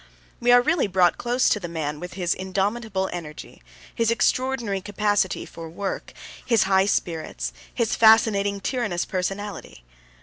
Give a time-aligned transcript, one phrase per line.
[0.39, 3.61] We are really brought close to the man with his indomitable energy,
[3.93, 9.83] his extraordinary capacity for work, his high spirits, his fascinating, tyrannous personality.